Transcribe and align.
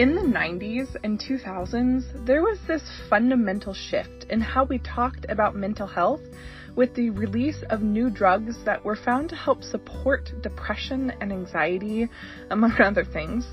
In 0.00 0.14
the 0.14 0.22
90s 0.22 0.96
and 1.04 1.20
2000s, 1.20 2.24
there 2.24 2.40
was 2.40 2.58
this 2.66 2.80
fundamental 3.10 3.74
shift 3.74 4.24
in 4.30 4.40
how 4.40 4.64
we 4.64 4.78
talked 4.78 5.26
about 5.28 5.54
mental 5.54 5.86
health 5.86 6.22
with 6.74 6.94
the 6.94 7.10
release 7.10 7.62
of 7.68 7.82
new 7.82 8.08
drugs 8.08 8.56
that 8.64 8.82
were 8.82 8.96
found 8.96 9.28
to 9.28 9.36
help 9.36 9.62
support 9.62 10.30
depression 10.40 11.12
and 11.20 11.30
anxiety, 11.30 12.08
among 12.48 12.72
other 12.80 13.04
things. 13.04 13.46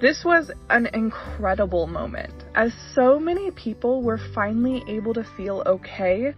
This 0.00 0.24
was 0.24 0.50
an 0.68 0.86
incredible 0.86 1.86
moment, 1.86 2.34
as 2.56 2.72
so 2.92 3.20
many 3.20 3.52
people 3.52 4.02
were 4.02 4.18
finally 4.34 4.82
able 4.88 5.14
to 5.14 5.22
feel 5.36 5.62
okay, 5.64 6.34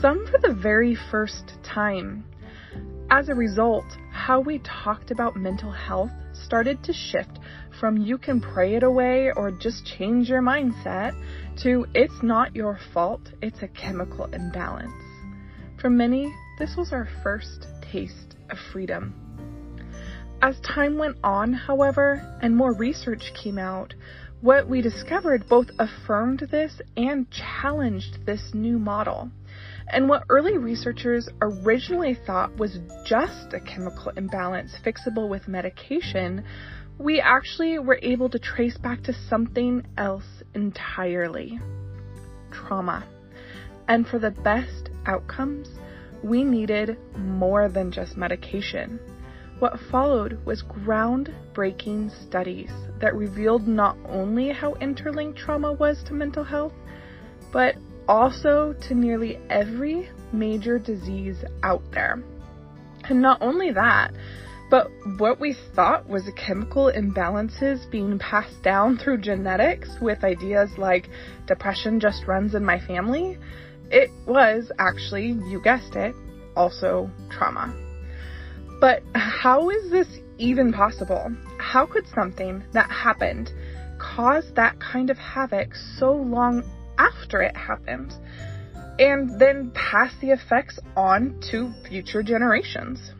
some 0.00 0.24
for 0.28 0.38
the 0.38 0.54
very 0.54 0.96
first 1.10 1.54
time. 1.64 2.24
As 3.10 3.28
a 3.28 3.34
result, 3.34 3.86
how 4.12 4.38
we 4.38 4.60
talked 4.60 5.10
about 5.10 5.34
mental 5.34 5.72
health 5.72 6.12
started 6.32 6.82
to 6.84 6.92
shift 6.92 7.38
from 7.80 7.96
you 7.96 8.18
can 8.18 8.40
pray 8.40 8.74
it 8.74 8.82
away 8.82 9.30
or 9.36 9.50
just 9.50 9.86
change 9.98 10.28
your 10.28 10.42
mindset 10.42 11.12
to 11.62 11.86
it's 11.94 12.22
not 12.22 12.54
your 12.54 12.78
fault, 12.92 13.32
it's 13.42 13.62
a 13.62 13.68
chemical 13.68 14.26
imbalance. 14.26 14.92
For 15.80 15.90
many, 15.90 16.34
this 16.58 16.76
was 16.76 16.92
our 16.92 17.08
first 17.22 17.66
taste 17.92 18.36
of 18.50 18.58
freedom. 18.72 19.14
As 20.42 20.60
time 20.60 20.98
went 20.98 21.16
on, 21.24 21.52
however, 21.52 22.38
and 22.42 22.56
more 22.56 22.74
research 22.74 23.32
came 23.34 23.58
out, 23.58 23.94
what 24.40 24.68
we 24.68 24.82
discovered 24.82 25.48
both 25.48 25.68
affirmed 25.78 26.40
this 26.50 26.80
and 26.98 27.26
challenged 27.30 28.26
this 28.26 28.50
new 28.52 28.78
model. 28.78 29.30
And 29.88 30.08
what 30.08 30.24
early 30.28 30.58
researchers 30.58 31.28
originally 31.40 32.14
thought 32.26 32.58
was 32.58 32.78
just 33.06 33.54
a 33.54 33.60
chemical 33.60 34.12
imbalance 34.16 34.74
fixable 34.84 35.28
with 35.28 35.48
medication, 35.48 36.44
we 36.98 37.20
actually 37.20 37.78
were 37.78 37.98
able 38.02 38.28
to 38.30 38.38
trace 38.38 38.78
back 38.78 39.02
to 39.02 39.12
something 39.28 39.84
else 39.96 40.42
entirely 40.54 41.58
trauma. 42.52 43.04
And 43.88 44.06
for 44.06 44.18
the 44.18 44.30
best 44.30 44.90
outcomes, 45.06 45.68
we 46.22 46.44
needed 46.44 46.96
more 47.18 47.68
than 47.68 47.90
just 47.90 48.16
medication. 48.16 48.98
What 49.58 49.78
followed 49.90 50.44
was 50.44 50.62
groundbreaking 50.62 52.10
studies 52.26 52.70
that 53.00 53.14
revealed 53.14 53.68
not 53.68 53.96
only 54.08 54.50
how 54.50 54.74
interlinked 54.74 55.38
trauma 55.38 55.72
was 55.72 56.02
to 56.04 56.14
mental 56.14 56.44
health, 56.44 56.72
but 57.52 57.76
also 58.08 58.74
to 58.82 58.94
nearly 58.94 59.38
every 59.50 60.08
major 60.32 60.78
disease 60.78 61.44
out 61.62 61.82
there. 61.92 62.22
And 63.08 63.20
not 63.20 63.42
only 63.42 63.70
that, 63.72 64.12
but 64.74 64.90
what 65.18 65.38
we 65.38 65.54
thought 65.76 66.08
was 66.08 66.28
chemical 66.34 66.90
imbalances 66.90 67.88
being 67.92 68.18
passed 68.18 68.60
down 68.64 68.98
through 68.98 69.18
genetics 69.18 69.88
with 70.00 70.24
ideas 70.24 70.68
like 70.76 71.08
depression 71.46 72.00
just 72.00 72.26
runs 72.26 72.56
in 72.56 72.64
my 72.64 72.80
family, 72.80 73.38
it 73.92 74.10
was 74.26 74.72
actually, 74.80 75.26
you 75.48 75.60
guessed 75.62 75.94
it, 75.94 76.12
also 76.56 77.08
trauma. 77.30 77.72
But 78.80 79.04
how 79.14 79.70
is 79.70 79.92
this 79.92 80.08
even 80.38 80.72
possible? 80.72 81.32
How 81.58 81.86
could 81.86 82.08
something 82.08 82.64
that 82.72 82.90
happened 82.90 83.52
cause 84.00 84.50
that 84.56 84.80
kind 84.80 85.08
of 85.08 85.16
havoc 85.18 85.72
so 86.00 86.10
long 86.10 86.64
after 86.98 87.42
it 87.42 87.56
happened 87.56 88.12
and 88.98 89.38
then 89.38 89.70
pass 89.72 90.12
the 90.20 90.32
effects 90.32 90.80
on 90.96 91.40
to 91.52 91.72
future 91.88 92.24
generations? 92.24 93.12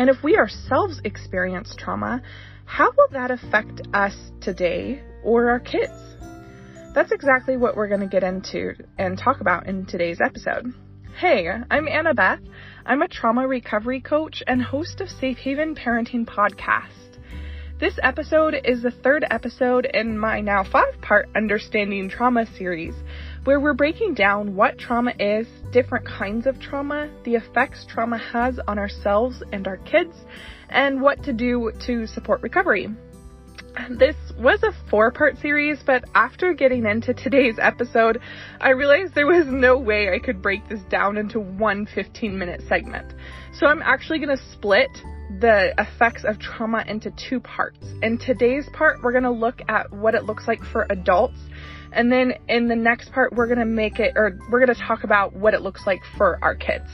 And 0.00 0.08
if 0.08 0.22
we 0.22 0.38
ourselves 0.38 0.98
experience 1.04 1.76
trauma, 1.76 2.22
how 2.64 2.90
will 2.96 3.08
that 3.12 3.30
affect 3.30 3.82
us 3.92 4.16
today 4.40 5.02
or 5.22 5.50
our 5.50 5.60
kids? 5.60 5.92
That's 6.94 7.12
exactly 7.12 7.58
what 7.58 7.76
we're 7.76 7.88
going 7.88 8.00
to 8.00 8.06
get 8.06 8.24
into 8.24 8.72
and 8.96 9.18
talk 9.18 9.42
about 9.42 9.66
in 9.66 9.84
today's 9.84 10.18
episode. 10.24 10.72
Hey, 11.18 11.50
I'm 11.70 11.86
Anna 11.86 12.14
Beth. 12.14 12.40
I'm 12.86 13.02
a 13.02 13.08
trauma 13.08 13.46
recovery 13.46 14.00
coach 14.00 14.42
and 14.46 14.62
host 14.62 15.02
of 15.02 15.10
Safe 15.10 15.36
Haven 15.36 15.74
Parenting 15.74 16.24
Podcast. 16.24 17.18
This 17.78 17.98
episode 18.02 18.54
is 18.64 18.82
the 18.82 18.90
third 18.90 19.26
episode 19.30 19.84
in 19.84 20.18
my 20.18 20.40
now 20.40 20.64
five 20.64 20.98
part 21.02 21.28
Understanding 21.36 22.08
Trauma 22.08 22.46
series, 22.56 22.94
where 23.44 23.60
we're 23.60 23.74
breaking 23.74 24.14
down 24.14 24.54
what 24.54 24.78
trauma 24.78 25.12
is, 25.18 25.46
different 25.72 26.06
kinds 26.06 26.46
of 26.46 26.60
trauma, 26.60 27.10
the 27.24 27.34
effects 27.34 27.86
trauma 27.88 28.18
has 28.18 28.58
on 28.66 28.78
ourselves 28.78 29.42
and 29.52 29.66
our 29.66 29.78
kids, 29.78 30.14
and 30.68 31.00
what 31.00 31.22
to 31.24 31.32
do 31.32 31.72
to 31.86 32.06
support 32.06 32.42
recovery. 32.42 32.88
This 33.88 34.16
was 34.36 34.62
a 34.62 34.72
four 34.90 35.10
part 35.12 35.38
series, 35.38 35.78
but 35.86 36.04
after 36.14 36.52
getting 36.54 36.86
into 36.86 37.14
today's 37.14 37.56
episode, 37.60 38.20
I 38.60 38.70
realized 38.70 39.14
there 39.14 39.26
was 39.26 39.46
no 39.46 39.78
way 39.78 40.12
I 40.12 40.18
could 40.18 40.42
break 40.42 40.68
this 40.68 40.80
down 40.90 41.16
into 41.16 41.38
one 41.38 41.86
15 41.86 42.36
minute 42.36 42.62
segment. 42.68 43.14
So 43.54 43.66
I'm 43.66 43.82
actually 43.82 44.18
going 44.18 44.36
to 44.36 44.44
split 44.52 44.90
the 45.38 45.72
effects 45.78 46.24
of 46.24 46.38
trauma 46.40 46.84
into 46.88 47.12
two 47.28 47.38
parts. 47.40 47.78
In 48.02 48.18
today's 48.18 48.68
part, 48.72 49.02
we're 49.02 49.12
going 49.12 49.24
to 49.24 49.30
look 49.30 49.60
at 49.68 49.92
what 49.92 50.14
it 50.14 50.24
looks 50.24 50.48
like 50.48 50.60
for 50.72 50.86
adults 50.90 51.38
and 51.92 52.10
then 52.10 52.34
in 52.48 52.68
the 52.68 52.76
next 52.76 53.12
part, 53.12 53.32
we're 53.32 53.46
going 53.46 53.58
to 53.58 53.64
make 53.64 53.98
it, 53.98 54.12
or 54.16 54.38
we're 54.50 54.64
going 54.64 54.74
to 54.74 54.80
talk 54.80 55.04
about 55.04 55.34
what 55.34 55.54
it 55.54 55.62
looks 55.62 55.86
like 55.86 56.00
for 56.16 56.38
our 56.42 56.54
kids. 56.54 56.88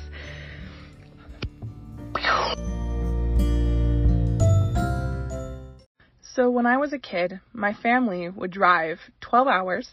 So 6.20 6.50
when 6.50 6.66
I 6.66 6.76
was 6.76 6.92
a 6.92 6.98
kid, 6.98 7.40
my 7.52 7.72
family 7.72 8.28
would 8.28 8.50
drive 8.50 8.98
12 9.20 9.48
hours 9.48 9.88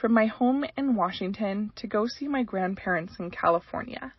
from 0.00 0.12
my 0.12 0.26
home 0.26 0.64
in 0.76 0.96
Washington 0.96 1.72
to 1.76 1.86
go 1.86 2.06
see 2.06 2.26
my 2.26 2.42
grandparents 2.42 3.14
in 3.20 3.30
California, 3.30 4.12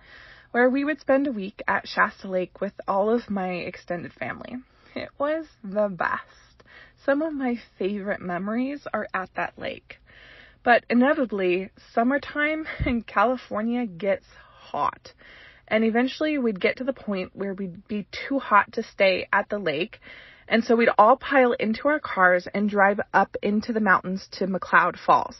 where 0.56 0.70
we 0.70 0.86
would 0.86 1.02
spend 1.02 1.28
a 1.28 1.34
week 1.34 1.62
at 1.68 1.86
Shasta 1.86 2.30
Lake 2.30 2.62
with 2.62 2.72
all 2.88 3.10
of 3.10 3.30
my 3.30 3.50
extended 3.50 4.14
family. 4.14 4.56
It 4.96 5.10
was 5.18 5.46
the 5.66 5.90
best. 5.90 6.64
Some 7.06 7.22
of 7.22 7.34
my 7.34 7.60
favorite 7.78 8.22
memories 8.22 8.88
are 8.94 9.06
at 9.14 9.30
that 9.36 9.60
lake. 9.60 9.98
But 10.64 10.86
inevitably, 10.90 11.72
summertime 11.92 12.66
in 12.86 13.02
California 13.02 13.86
gets 13.86 14.24
hot. 14.58 15.12
And 15.68 15.84
eventually 15.84 16.38
we'd 16.38 16.62
get 16.62 16.78
to 16.78 16.86
the 16.86 16.94
point 16.94 17.36
where 17.36 17.54
we'd 17.54 17.86
be 17.90 18.08
too 18.30 18.40
hot 18.40 18.72
to 18.76 18.84
stay 18.84 19.28
at 19.34 19.50
the 19.50 19.60
lake. 19.60 20.00
And 20.48 20.64
so 20.64 20.78
we'd 20.78 20.88
all 20.98 21.18
pile 21.18 21.52
into 21.52 21.90
our 21.90 22.00
cars 22.00 22.48
and 22.54 22.70
drive 22.70 23.02
up 23.14 23.36
into 23.44 23.74
the 23.74 23.82
mountains 23.82 24.26
to 24.38 24.48
McCloud 24.48 24.98
Falls, 25.06 25.36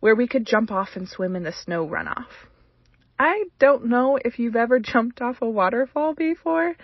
where 0.00 0.14
we 0.14 0.28
could 0.28 0.46
jump 0.46 0.70
off 0.70 0.96
and 0.96 1.08
swim 1.08 1.34
in 1.34 1.44
the 1.44 1.52
snow 1.64 1.88
runoff. 1.88 2.26
I 3.18 3.44
don't 3.60 3.86
know 3.86 4.18
if 4.22 4.38
you've 4.40 4.56
ever 4.56 4.80
jumped 4.80 5.22
off 5.22 5.40
a 5.40 5.48
waterfall 5.48 6.14
before, 6.14 6.74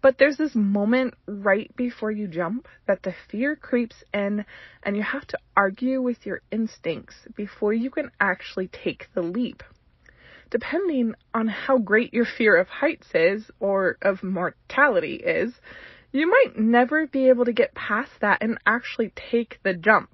but 0.00 0.18
there's 0.18 0.36
this 0.36 0.54
moment 0.54 1.14
right 1.26 1.74
before 1.74 2.12
you 2.12 2.28
jump 2.28 2.68
that 2.86 3.02
the 3.02 3.14
fear 3.28 3.56
creeps 3.56 4.04
in 4.14 4.44
and 4.84 4.96
you 4.96 5.02
have 5.02 5.26
to 5.28 5.38
argue 5.56 6.00
with 6.00 6.24
your 6.24 6.42
instincts 6.52 7.16
before 7.34 7.72
you 7.72 7.90
can 7.90 8.10
actually 8.20 8.68
take 8.68 9.08
the 9.14 9.22
leap. 9.22 9.64
Depending 10.50 11.14
on 11.34 11.48
how 11.48 11.78
great 11.78 12.14
your 12.14 12.24
fear 12.24 12.56
of 12.56 12.68
heights 12.68 13.08
is 13.14 13.50
or 13.58 13.96
of 14.02 14.22
mortality 14.22 15.16
is, 15.16 15.52
you 16.12 16.28
might 16.28 16.58
never 16.58 17.06
be 17.06 17.28
able 17.28 17.44
to 17.44 17.52
get 17.52 17.74
past 17.74 18.10
that 18.20 18.38
and 18.42 18.58
actually 18.64 19.12
take 19.30 19.58
the 19.64 19.74
jump. 19.74 20.08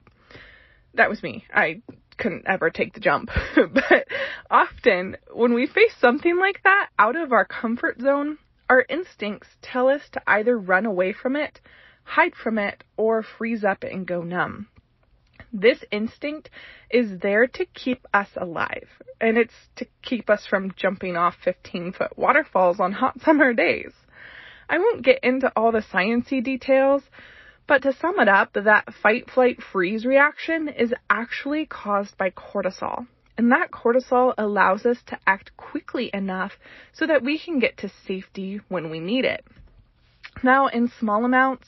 That 0.94 1.10
was 1.10 1.22
me. 1.22 1.44
I 1.52 1.82
couldn't 2.18 2.46
ever 2.46 2.70
take 2.70 2.94
the 2.94 3.00
jump. 3.00 3.30
but 3.56 4.06
often 4.50 5.16
when 5.32 5.54
we 5.54 5.66
face 5.66 5.94
something 6.00 6.38
like 6.38 6.62
that 6.64 6.88
out 6.98 7.16
of 7.16 7.32
our 7.32 7.44
comfort 7.44 8.00
zone, 8.00 8.38
our 8.68 8.84
instincts 8.88 9.48
tell 9.62 9.88
us 9.88 10.02
to 10.12 10.22
either 10.26 10.58
run 10.58 10.86
away 10.86 11.12
from 11.12 11.36
it, 11.36 11.60
hide 12.04 12.34
from 12.34 12.58
it, 12.58 12.82
or 12.96 13.22
freeze 13.22 13.64
up 13.64 13.84
and 13.84 14.06
go 14.06 14.22
numb. 14.22 14.68
This 15.52 15.84
instinct 15.90 16.50
is 16.90 17.20
there 17.20 17.46
to 17.46 17.64
keep 17.66 18.06
us 18.12 18.28
alive, 18.36 18.88
and 19.20 19.38
it's 19.38 19.68
to 19.76 19.86
keep 20.02 20.28
us 20.28 20.46
from 20.46 20.72
jumping 20.76 21.16
off 21.16 21.36
15 21.44 21.92
foot 21.92 22.18
waterfalls 22.18 22.80
on 22.80 22.92
hot 22.92 23.20
summer 23.24 23.52
days. 23.52 23.92
I 24.68 24.78
won't 24.78 25.04
get 25.04 25.22
into 25.22 25.52
all 25.54 25.70
the 25.70 25.80
sciencey 25.82 26.42
details, 26.42 27.02
but 27.66 27.82
to 27.82 27.92
sum 27.92 28.20
it 28.20 28.28
up, 28.28 28.52
that 28.52 28.92
fight, 29.02 29.30
flight, 29.30 29.62
freeze 29.62 30.04
reaction 30.04 30.68
is 30.68 30.94
actually 31.10 31.66
caused 31.66 32.16
by 32.16 32.30
cortisol. 32.30 33.06
And 33.38 33.52
that 33.52 33.70
cortisol 33.70 34.32
allows 34.38 34.86
us 34.86 34.98
to 35.08 35.18
act 35.26 35.56
quickly 35.56 36.10
enough 36.14 36.52
so 36.92 37.06
that 37.06 37.22
we 37.22 37.38
can 37.38 37.58
get 37.58 37.78
to 37.78 37.90
safety 38.06 38.60
when 38.68 38.90
we 38.90 39.00
need 39.00 39.24
it. 39.24 39.44
Now, 40.42 40.68
in 40.68 40.90
small 40.98 41.24
amounts, 41.24 41.66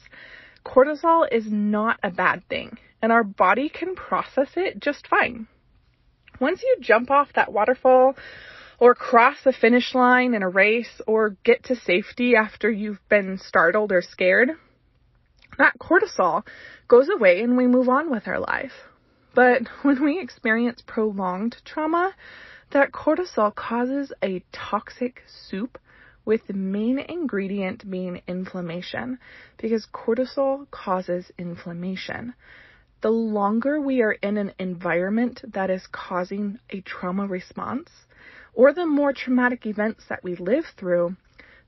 cortisol 0.65 1.27
is 1.31 1.51
not 1.51 1.99
a 2.03 2.11
bad 2.11 2.47
thing, 2.49 2.79
and 3.03 3.13
our 3.13 3.25
body 3.25 3.69
can 3.69 3.95
process 3.95 4.49
it 4.57 4.81
just 4.81 5.07
fine. 5.07 5.47
Once 6.41 6.63
you 6.63 6.77
jump 6.81 7.11
off 7.11 7.33
that 7.35 7.53
waterfall, 7.53 8.15
or 8.79 8.95
cross 8.95 9.37
the 9.45 9.53
finish 9.53 9.95
line 9.95 10.35
in 10.35 10.43
a 10.43 10.49
race, 10.49 11.01
or 11.07 11.37
get 11.45 11.65
to 11.65 11.75
safety 11.75 12.37
after 12.37 12.71
you've 12.71 13.01
been 13.09 13.39
startled 13.39 13.91
or 13.91 14.01
scared, 14.03 14.51
that 15.59 15.79
cortisol 15.79 16.47
goes 16.89 17.09
away 17.09 17.43
and 17.43 17.57
we 17.57 17.67
move 17.67 17.89
on 17.89 18.11
with 18.11 18.27
our 18.27 18.41
life. 18.41 18.73
But 19.35 19.63
when 19.83 20.03
we 20.03 20.21
experience 20.21 20.83
prolonged 20.87 21.57
trauma, 21.65 22.15
that 22.71 22.93
cortisol 22.93 23.55
causes 23.55 24.13
a 24.23 24.43
toxic 24.53 25.23
soup 25.27 25.79
with 26.25 26.47
the 26.47 26.55
main 26.55 26.99
ingredient 26.99 27.91
being 27.91 28.21
inflammation 28.27 29.19
because 29.57 29.87
cortisol 29.93 30.71
causes 30.71 31.33
inflammation. 31.39 32.35
The 33.01 33.11
longer 33.11 33.81
we 33.81 34.03
are 34.03 34.13
in 34.13 34.37
an 34.37 34.53
environment 34.59 35.41
that 35.55 35.71
is 35.71 35.87
causing 35.91 36.59
a 36.69 36.81
trauma 36.83 37.27
response, 37.27 37.89
or 38.53 38.73
the 38.73 38.87
more 38.87 39.13
traumatic 39.13 39.65
events 39.65 40.05
that 40.09 40.23
we 40.23 40.35
live 40.35 40.65
through, 40.77 41.17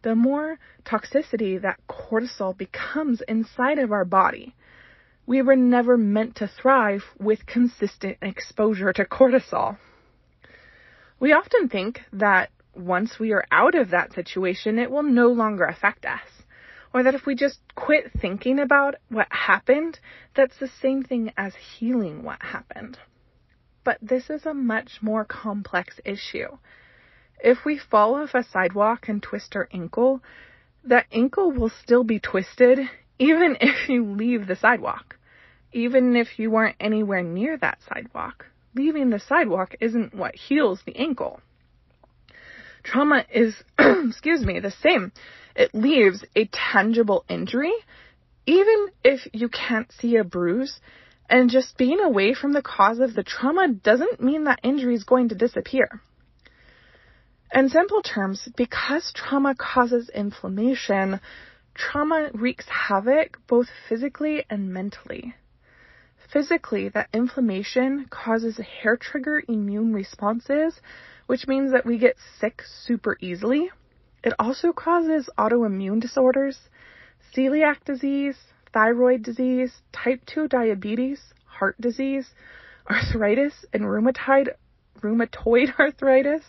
the 0.03 0.15
more 0.15 0.59
toxicity 0.85 1.61
that 1.61 1.81
cortisol 1.89 2.57
becomes 2.57 3.23
inside 3.29 3.79
of 3.79 3.93
our 3.93 4.05
body. 4.05 4.55
We 5.27 5.43
were 5.43 5.57
never 5.57 5.97
meant 5.97 6.37
to 6.37 6.49
thrive 6.49 7.05
with 7.19 7.47
consistent 7.47 8.19
exposure 8.23 8.93
to 8.93 9.05
cortisol. 9.05 9.79
We 11.21 11.33
often 11.33 11.69
think 11.69 12.01
that 12.13 12.51
once 12.75 13.19
we 13.19 13.33
are 13.33 13.45
out 13.51 13.75
of 13.75 13.91
that 13.91 14.13
situation, 14.13 14.79
it 14.79 14.91
will 14.91 15.03
no 15.03 15.29
longer 15.29 15.65
affect 15.65 16.07
us. 16.07 16.43
Or 16.93 17.03
that 17.03 17.15
if 17.15 17.27
we 17.27 17.35
just 17.35 17.61
quit 17.77 18.11
thinking 18.21 18.59
about 18.59 18.97
what 19.09 19.29
happened, 19.31 20.01
that's 20.35 20.59
the 20.59 20.71
same 20.81 21.05
thing 21.05 21.33
as 21.37 21.55
healing 21.55 22.25
what 22.25 22.43
happened. 22.43 22.99
But 23.85 23.99
this 24.03 24.29
is 24.29 24.45
a 24.45 24.55
much 24.55 24.99
more 25.01 25.25
complex 25.25 26.01
issue. 26.05 26.59
If 27.43 27.65
we 27.65 27.79
fall 27.79 28.17
off 28.17 28.35
a 28.35 28.45
sidewalk 28.45 29.09
and 29.09 29.23
twist 29.23 29.57
our 29.57 29.69
ankle, 29.73 30.23
that 30.85 31.07
ankle 31.11 31.51
will 31.51 31.71
still 31.71 32.05
be 32.05 32.19
twisted 32.19 32.79
even 33.19 33.57
if 33.61 33.89
you 33.89 34.05
leave 34.05 34.47
the 34.47 34.57
sidewalk. 34.57 35.17
Even 35.73 36.17
if 36.17 36.39
you 36.39 36.51
weren't 36.51 36.77
anywhere 36.81 37.23
near 37.23 37.57
that 37.59 37.79
sidewalk. 37.89 38.47
Leaving 38.75 39.11
the 39.11 39.21
sidewalk 39.21 39.75
isn't 39.81 40.15
what 40.15 40.35
heals 40.35 40.83
the 40.85 40.97
ankle. 40.97 41.41
Trauma 42.83 43.25
is, 43.33 43.55
excuse 43.79 44.45
me, 44.45 44.61
the 44.61 44.71
same. 44.71 45.13
It 45.55 45.75
leaves 45.75 46.25
a 46.35 46.47
tangible 46.47 47.25
injury, 47.29 47.73
even 48.47 48.89
if 49.05 49.29
you 49.33 49.49
can't 49.49 49.91
see 49.93 50.17
a 50.17 50.25
bruise. 50.25 50.81
And 51.29 51.51
just 51.51 51.79
being 51.79 52.01
away 52.01 52.35
from 52.35 52.53
the 52.53 52.63
cause 52.63 52.99
of 52.99 53.15
the 53.15 53.23
trauma 53.23 53.69
doesn't 53.69 54.21
mean 54.21 54.45
that 54.45 54.61
injury 54.63 54.95
is 54.95 55.05
going 55.05 55.29
to 55.29 55.35
disappear. 55.35 56.01
In 57.53 57.69
simple 57.69 58.01
terms, 58.01 58.49
because 58.57 59.13
trauma 59.13 59.57
causes 59.57 60.09
inflammation, 60.11 61.21
trauma 61.75 62.31
wreaks 62.33 62.67
havoc 62.69 63.39
both 63.49 63.67
physically 63.89 64.45
and 64.49 64.73
mentally. 64.73 65.35
Physically, 66.33 66.89
that 66.91 67.09
inflammation 67.13 68.07
causes 68.09 68.59
hair 68.59 68.97
trigger 68.97 69.43
immune 69.49 69.93
responses, 69.93 70.81
which 71.27 71.49
means 71.49 71.73
that 71.73 71.85
we 71.85 71.99
get 71.99 72.17
sick 72.39 72.63
super 72.63 73.17
easily. 73.21 73.69
It 74.23 74.33
also 74.39 74.73
causes 74.73 75.29
autoimmune 75.37 76.01
disorders, 76.01 76.69
celiac 77.35 77.83
disease, 77.85 78.37
thyroid 78.73 79.25
disease, 79.25 79.83
type 79.93 80.21
2 80.27 80.47
diabetes, 80.47 81.21
heart 81.47 81.81
disease, 81.81 82.33
arthritis, 82.89 83.65
and 83.73 83.83
rheumatoid, 83.83 84.51
rheumatoid 85.03 85.75
arthritis, 85.81 86.45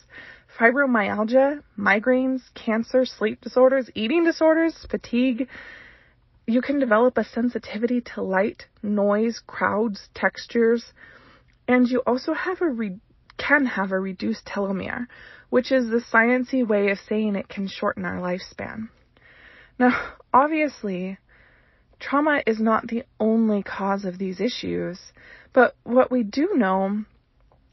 fibromyalgia, 0.60 1.62
migraines, 1.78 2.42
cancer, 2.54 3.06
sleep 3.06 3.42
disorders, 3.42 3.90
eating 3.96 4.24
disorders, 4.24 4.86
fatigue. 4.90 5.48
You 6.48 6.62
can 6.62 6.80
develop 6.80 7.18
a 7.18 7.24
sensitivity 7.24 8.02
to 8.14 8.22
light, 8.22 8.66
noise, 8.84 9.42
crowds, 9.46 10.10
textures, 10.14 10.94
and 11.68 11.88
you 11.88 12.00
also 12.06 12.34
have 12.34 12.62
a 12.62 12.70
re- 12.70 13.00
can 13.38 13.66
have 13.66 13.92
a 13.92 14.00
reduced 14.00 14.46
telomere, 14.46 15.08
which 15.50 15.72
is 15.72 15.90
the 15.90 16.04
sciency 16.14 16.68
way 16.68 16.90
of 16.92 17.00
saying 17.08 17.36
it 17.36 17.50
can 17.50 17.68
shorten 17.68 18.06
our 18.06 18.20
lifespan. 18.20 18.90
Now, 19.80 20.14
obviously, 20.34 21.18
trauma 22.00 22.42
is 22.46 22.60
not 22.60 22.88
the 22.88 23.04
only 23.20 23.64
cause 23.64 24.06
of 24.06 24.18
these 24.18 24.40
issues, 24.40 25.00
but 25.54 25.76
what 25.84 26.12
we 26.12 26.24
do 26.24 26.52
know 26.56 27.04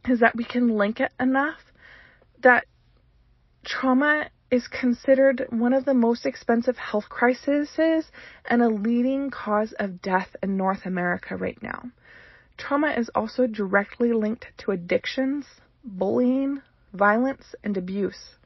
is 0.09 0.21
that 0.21 0.37
we 0.37 0.45
can 0.45 0.69
link 0.69 1.01
it 1.01 1.13
enough 1.21 1.61
that 2.43 2.65
trauma 3.65 4.31
is 4.51 4.67
considered 4.69 5.47
one 5.51 5.73
of 5.73 5.85
the 5.85 5.95
most 5.95 6.25
expensive 6.25 6.77
health 6.77 7.09
crises 7.09 8.11
and 8.47 8.63
a 8.63 8.69
leading 8.69 9.31
cause 9.31 9.73
of 9.79 10.01
death 10.01 10.35
in 10.43 10.57
North 10.57 10.87
America 10.87 11.37
right 11.37 11.63
now. 11.63 11.91
Trauma 12.57 12.93
is 12.93 13.11
also 13.11 13.47
directly 13.47 14.13
linked 14.13 14.47
to 14.59 14.71
addictions, 14.71 15.47
bullying, 15.85 16.63
violence, 16.93 17.55
and 17.63 17.77
abuse. 17.77 18.37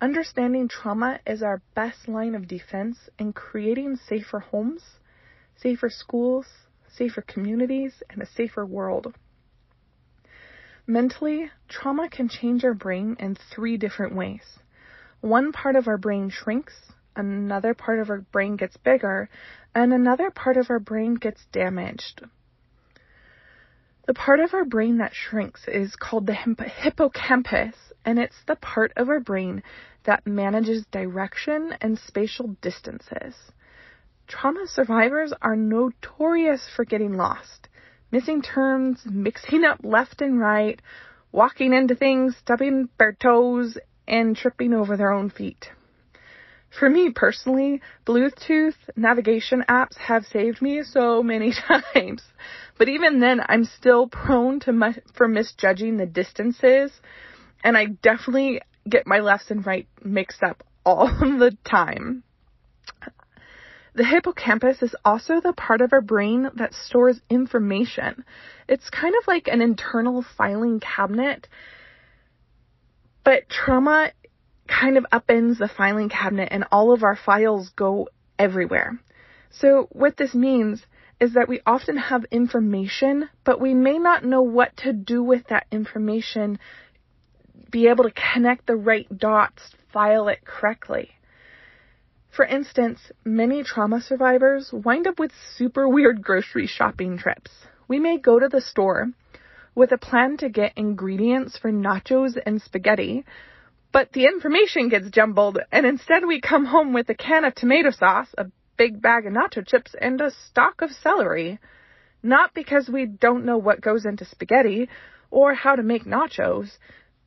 Understanding 0.00 0.68
trauma 0.68 1.18
is 1.26 1.42
our 1.42 1.60
best 1.74 2.06
line 2.06 2.34
of 2.36 2.46
defense 2.46 3.10
in 3.18 3.32
creating 3.32 3.96
safer 3.96 4.38
homes, 4.38 4.82
safer 5.56 5.90
schools, 5.90 6.46
safer 6.88 7.20
communities, 7.22 8.02
and 8.08 8.22
a 8.22 8.26
safer 8.26 8.64
world. 8.64 9.14
Mentally, 10.90 11.50
trauma 11.68 12.08
can 12.08 12.30
change 12.30 12.64
our 12.64 12.72
brain 12.72 13.14
in 13.20 13.34
three 13.34 13.76
different 13.76 14.14
ways. 14.14 14.58
One 15.20 15.52
part 15.52 15.76
of 15.76 15.86
our 15.86 15.98
brain 15.98 16.30
shrinks, 16.30 16.92
another 17.14 17.74
part 17.74 17.98
of 17.98 18.08
our 18.08 18.22
brain 18.22 18.56
gets 18.56 18.78
bigger, 18.78 19.28
and 19.74 19.92
another 19.92 20.30
part 20.30 20.56
of 20.56 20.70
our 20.70 20.78
brain 20.78 21.16
gets 21.16 21.44
damaged. 21.52 22.22
The 24.06 24.14
part 24.14 24.40
of 24.40 24.54
our 24.54 24.64
brain 24.64 24.96
that 24.96 25.12
shrinks 25.14 25.68
is 25.68 25.94
called 25.94 26.26
the 26.26 26.32
hippocampus, 26.32 27.74
and 28.06 28.18
it's 28.18 28.42
the 28.46 28.56
part 28.56 28.94
of 28.96 29.10
our 29.10 29.20
brain 29.20 29.62
that 30.04 30.26
manages 30.26 30.86
direction 30.86 31.74
and 31.82 31.98
spatial 31.98 32.56
distances. 32.62 33.34
Trauma 34.26 34.66
survivors 34.66 35.34
are 35.42 35.54
notorious 35.54 36.66
for 36.74 36.86
getting 36.86 37.12
lost 37.12 37.67
missing 38.10 38.42
turns, 38.42 39.00
mixing 39.04 39.64
up 39.64 39.80
left 39.82 40.22
and 40.22 40.40
right, 40.40 40.80
walking 41.32 41.72
into 41.72 41.94
things, 41.94 42.36
stubbing 42.36 42.88
their 42.98 43.12
toes, 43.12 43.78
and 44.06 44.36
tripping 44.36 44.72
over 44.72 44.96
their 44.96 45.12
own 45.12 45.30
feet. 45.30 45.70
For 46.78 46.88
me 46.88 47.10
personally, 47.10 47.80
Bluetooth 48.06 48.76
navigation 48.94 49.64
apps 49.68 49.96
have 49.96 50.24
saved 50.26 50.60
me 50.60 50.82
so 50.82 51.22
many 51.22 51.52
times. 51.94 52.22
But 52.76 52.88
even 52.88 53.20
then, 53.20 53.40
I'm 53.46 53.64
still 53.64 54.06
prone 54.06 54.60
to 54.60 54.94
for 55.14 55.28
misjudging 55.28 55.96
the 55.96 56.06
distances, 56.06 56.92
and 57.64 57.76
I 57.76 57.86
definitely 57.86 58.60
get 58.88 59.06
my 59.06 59.20
lefts 59.20 59.50
and 59.50 59.66
right 59.66 59.88
mixed 60.02 60.42
up 60.42 60.62
all 60.84 61.08
the 61.08 61.56
time. 61.64 62.22
The 63.94 64.04
hippocampus 64.04 64.82
is 64.82 64.94
also 65.04 65.40
the 65.40 65.52
part 65.52 65.80
of 65.80 65.92
our 65.92 66.00
brain 66.00 66.50
that 66.54 66.74
stores 66.74 67.20
information. 67.30 68.24
It's 68.68 68.90
kind 68.90 69.14
of 69.20 69.26
like 69.26 69.48
an 69.48 69.62
internal 69.62 70.24
filing 70.36 70.80
cabinet, 70.80 71.48
but 73.24 73.48
trauma 73.48 74.12
kind 74.66 74.98
of 74.98 75.06
upends 75.12 75.58
the 75.58 75.68
filing 75.68 76.08
cabinet 76.08 76.48
and 76.50 76.64
all 76.70 76.92
of 76.92 77.02
our 77.02 77.16
files 77.16 77.70
go 77.70 78.08
everywhere. 78.38 78.98
So 79.50 79.88
what 79.90 80.16
this 80.16 80.34
means 80.34 80.84
is 81.20 81.34
that 81.34 81.48
we 81.48 81.60
often 81.66 81.96
have 81.96 82.24
information, 82.30 83.28
but 83.44 83.60
we 83.60 83.74
may 83.74 83.98
not 83.98 84.24
know 84.24 84.42
what 84.42 84.76
to 84.78 84.92
do 84.92 85.22
with 85.22 85.48
that 85.48 85.66
information, 85.72 86.58
be 87.70 87.88
able 87.88 88.04
to 88.04 88.12
connect 88.12 88.66
the 88.66 88.76
right 88.76 89.06
dots, 89.18 89.74
file 89.92 90.28
it 90.28 90.44
correctly. 90.44 91.10
For 92.38 92.44
instance, 92.44 93.00
many 93.24 93.64
trauma 93.64 94.00
survivors 94.00 94.72
wind 94.72 95.08
up 95.08 95.18
with 95.18 95.32
super 95.56 95.88
weird 95.88 96.22
grocery 96.22 96.68
shopping 96.68 97.18
trips. 97.18 97.50
We 97.88 97.98
may 97.98 98.16
go 98.16 98.38
to 98.38 98.48
the 98.48 98.60
store 98.60 99.08
with 99.74 99.90
a 99.90 99.98
plan 99.98 100.36
to 100.36 100.48
get 100.48 100.78
ingredients 100.78 101.58
for 101.58 101.72
nachos 101.72 102.38
and 102.46 102.62
spaghetti, 102.62 103.24
but 103.90 104.12
the 104.12 104.26
information 104.26 104.88
gets 104.88 105.10
jumbled 105.10 105.58
and 105.72 105.84
instead 105.84 106.26
we 106.26 106.40
come 106.40 106.66
home 106.66 106.92
with 106.92 107.08
a 107.08 107.14
can 107.16 107.44
of 107.44 107.56
tomato 107.56 107.90
sauce, 107.90 108.32
a 108.38 108.46
big 108.76 109.02
bag 109.02 109.26
of 109.26 109.32
nacho 109.32 109.66
chips, 109.66 109.96
and 110.00 110.20
a 110.20 110.30
stalk 110.30 110.80
of 110.80 110.92
celery. 110.92 111.58
Not 112.22 112.54
because 112.54 112.88
we 112.88 113.06
don't 113.06 113.46
know 113.46 113.58
what 113.58 113.80
goes 113.80 114.06
into 114.06 114.24
spaghetti 114.24 114.88
or 115.32 115.54
how 115.54 115.74
to 115.74 115.82
make 115.82 116.04
nachos, 116.04 116.70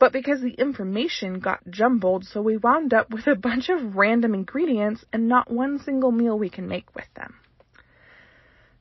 but 0.02 0.12
because 0.12 0.42
the 0.42 0.56
information 0.56 1.40
got 1.40 1.60
jumbled, 1.70 2.26
so 2.26 2.42
we 2.42 2.58
wound 2.58 2.92
up 2.92 3.12
with 3.12 3.28
a 3.28 3.36
bunch 3.36 3.70
of 3.70 3.96
random 3.96 4.34
ingredients 4.34 5.06
and 5.14 5.28
not 5.28 5.52
one 5.52 5.78
single 5.78 6.12
meal 6.12 6.40
we 6.40 6.50
can 6.50 6.68
make 6.68 6.96
with 6.96 7.06
them. 7.16 7.36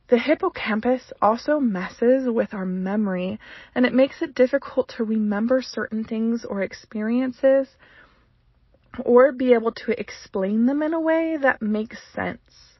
The 0.08 0.16
hippocampus 0.16 1.12
also 1.20 1.60
messes 1.60 2.26
with 2.26 2.54
our 2.54 2.64
memory 2.64 3.38
and 3.74 3.84
it 3.84 3.92
makes 3.92 4.22
it 4.22 4.34
difficult 4.34 4.94
to 4.96 5.04
remember 5.04 5.60
certain 5.60 6.04
things 6.04 6.46
or 6.46 6.62
experiences 6.62 7.68
or 9.04 9.30
be 9.30 9.52
able 9.52 9.72
to 9.72 10.00
explain 10.00 10.64
them 10.64 10.82
in 10.82 10.94
a 10.94 11.00
way 11.00 11.36
that 11.36 11.60
makes 11.60 11.98
sense. 12.14 12.78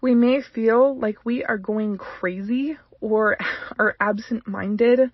We 0.00 0.14
may 0.14 0.40
feel 0.40 0.98
like 0.98 1.26
we 1.26 1.44
are 1.44 1.58
going 1.58 1.98
crazy 1.98 2.78
or 3.02 3.36
are 3.78 3.94
absent 4.00 4.48
minded, 4.48 5.10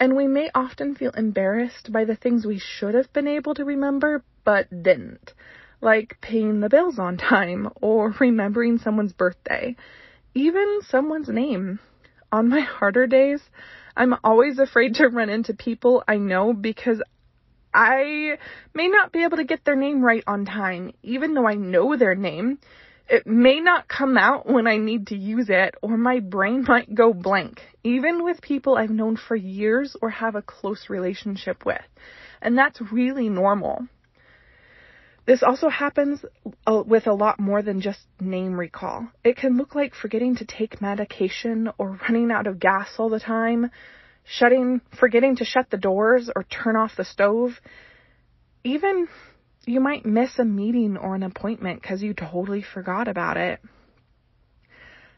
and 0.00 0.16
we 0.16 0.26
may 0.26 0.50
often 0.54 0.94
feel 0.94 1.10
embarrassed 1.10 1.92
by 1.92 2.04
the 2.04 2.16
things 2.16 2.46
we 2.46 2.58
should 2.58 2.94
have 2.94 3.12
been 3.12 3.26
able 3.26 3.54
to 3.54 3.64
remember 3.64 4.22
but 4.44 4.82
didn't, 4.82 5.32
like 5.80 6.20
paying 6.20 6.60
the 6.60 6.68
bills 6.68 6.98
on 6.98 7.16
time 7.30 7.68
or 7.80 8.14
remembering 8.20 8.78
someone's 8.78 9.12
birthday, 9.12 9.76
even 10.34 10.80
someone's 10.82 11.28
name. 11.28 11.80
On 12.30 12.48
my 12.48 12.60
harder 12.60 13.06
days, 13.06 13.40
I'm 13.96 14.14
always 14.22 14.58
afraid 14.58 14.94
to 14.96 15.08
run 15.08 15.30
into 15.30 15.54
people 15.54 16.04
I 16.06 16.16
know 16.18 16.52
because 16.52 17.02
I 17.72 18.38
may 18.74 18.88
not 18.88 19.12
be 19.12 19.24
able 19.24 19.38
to 19.38 19.44
get 19.44 19.64
their 19.64 19.76
name 19.76 20.02
right 20.02 20.22
on 20.26 20.44
time, 20.44 20.92
even 21.02 21.34
though 21.34 21.46
I 21.46 21.54
know 21.54 21.96
their 21.96 22.14
name 22.14 22.58
it 23.08 23.26
may 23.26 23.60
not 23.60 23.88
come 23.88 24.18
out 24.18 24.46
when 24.46 24.66
I 24.66 24.76
need 24.76 25.08
to 25.08 25.16
use 25.16 25.46
it, 25.48 25.74
or 25.82 25.96
my 25.96 26.20
brain 26.20 26.64
might 26.68 26.94
go 26.94 27.12
blank, 27.12 27.62
even 27.82 28.22
with 28.22 28.42
people 28.42 28.76
I've 28.76 28.90
known 28.90 29.16
for 29.16 29.34
years 29.34 29.96
or 30.02 30.10
have 30.10 30.34
a 30.34 30.42
close 30.42 30.90
relationship 30.90 31.64
with. 31.64 31.80
And 32.42 32.56
that's 32.56 32.80
really 32.92 33.28
normal. 33.28 33.86
This 35.26 35.42
also 35.42 35.68
happens 35.68 36.24
uh, 36.66 36.82
with 36.86 37.06
a 37.06 37.12
lot 37.12 37.38
more 37.38 37.60
than 37.60 37.80
just 37.80 38.00
name 38.20 38.58
recall. 38.58 39.08
It 39.24 39.36
can 39.36 39.58
look 39.58 39.74
like 39.74 39.94
forgetting 39.94 40.36
to 40.36 40.46
take 40.46 40.80
medication 40.80 41.70
or 41.76 41.98
running 42.08 42.30
out 42.30 42.46
of 42.46 42.58
gas 42.58 42.88
all 42.98 43.10
the 43.10 43.20
time, 43.20 43.70
shutting, 44.24 44.80
forgetting 44.98 45.36
to 45.36 45.44
shut 45.44 45.70
the 45.70 45.76
doors 45.76 46.30
or 46.34 46.44
turn 46.44 46.76
off 46.76 46.92
the 46.96 47.04
stove, 47.04 47.60
even 48.64 49.08
you 49.66 49.80
might 49.80 50.06
miss 50.06 50.38
a 50.38 50.44
meeting 50.44 50.96
or 50.96 51.14
an 51.14 51.22
appointment 51.22 51.82
because 51.82 52.02
you 52.02 52.14
totally 52.14 52.62
forgot 52.62 53.08
about 53.08 53.36
it. 53.36 53.60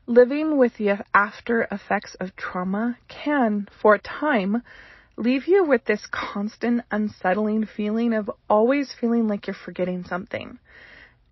Living 0.07 0.57
with 0.57 0.77
the 0.77 1.05
after 1.15 1.69
effects 1.71 2.17
of 2.19 2.35
trauma 2.35 2.99
can, 3.09 3.69
for 3.81 3.95
a 3.95 4.01
time, 4.01 4.63
leave 5.17 5.47
you 5.47 5.65
with 5.65 5.85
this 5.85 6.07
constant 6.11 6.83
unsettling 6.91 7.67
feeling 7.67 8.13
of 8.13 8.31
always 8.49 8.93
feeling 8.99 9.29
like 9.29 9.47
you're 9.47 9.55
forgetting 9.55 10.05
something. 10.05 10.59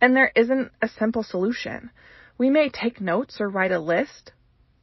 And 0.01 0.15
there 0.15 0.31
isn't 0.37 0.71
a 0.81 0.89
simple 0.89 1.23
solution. 1.23 1.91
We 2.37 2.51
may 2.51 2.69
take 2.69 3.01
notes 3.01 3.41
or 3.41 3.49
write 3.49 3.73
a 3.73 3.81
list, 3.81 4.33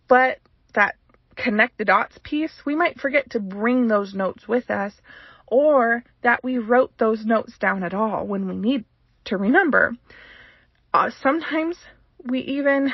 but 0.09 0.39
that 0.73 0.95
connect 1.37 1.77
the 1.77 1.85
dots 1.85 2.17
piece, 2.23 2.65
we 2.65 2.75
might 2.75 2.99
forget 2.99 3.29
to 3.31 3.39
bring 3.39 3.87
those 3.87 4.13
notes 4.13 4.47
with 4.47 4.69
us 4.69 4.93
or 5.47 6.03
that 6.23 6.43
we 6.43 6.57
wrote 6.57 6.97
those 6.97 7.25
notes 7.25 7.57
down 7.59 7.83
at 7.83 7.93
all 7.93 8.25
when 8.25 8.47
we 8.47 8.55
need 8.55 8.85
to 9.25 9.37
remember. 9.37 9.93
Uh, 10.93 11.09
sometimes 11.21 11.77
we 12.23 12.39
even 12.39 12.91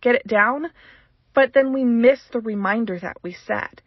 get 0.00 0.14
it 0.14 0.26
down, 0.26 0.66
but 1.34 1.52
then 1.52 1.72
we 1.72 1.84
miss 1.84 2.20
the 2.32 2.40
reminder 2.40 2.98
that 2.98 3.16
we 3.22 3.32
set. 3.46 3.82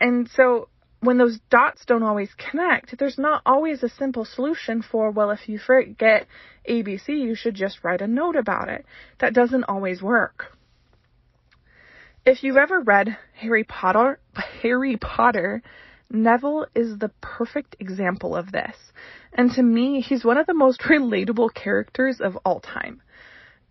And 0.00 0.28
so 0.28 0.68
when 1.00 1.18
those 1.18 1.38
dots 1.50 1.84
don't 1.84 2.02
always 2.02 2.30
connect, 2.34 2.98
there's 2.98 3.18
not 3.18 3.42
always 3.46 3.82
a 3.82 3.88
simple 3.88 4.24
solution 4.24 4.82
for, 4.82 5.10
well, 5.10 5.30
if 5.30 5.48
you 5.48 5.58
forget 5.58 6.26
ABC, 6.68 7.08
you 7.08 7.34
should 7.34 7.54
just 7.54 7.82
write 7.84 8.00
a 8.00 8.06
note 8.06 8.36
about 8.36 8.68
it. 8.68 8.84
That 9.20 9.32
doesn't 9.34 9.64
always 9.64 10.02
work. 10.02 10.56
If 12.26 12.42
you've 12.42 12.56
ever 12.56 12.80
read 12.80 13.16
Harry 13.34 13.64
Potter, 13.64 14.18
Harry 14.62 14.96
Potter, 14.96 15.62
Neville 16.10 16.66
is 16.74 16.98
the 16.98 17.10
perfect 17.20 17.76
example 17.80 18.34
of 18.34 18.50
this. 18.50 18.76
And 19.32 19.50
to 19.52 19.62
me, 19.62 20.00
he's 20.00 20.24
one 20.24 20.38
of 20.38 20.46
the 20.46 20.54
most 20.54 20.80
relatable 20.88 21.54
characters 21.54 22.20
of 22.20 22.36
all 22.44 22.60
time. 22.60 23.02